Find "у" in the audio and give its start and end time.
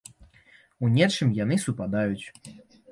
0.87-0.91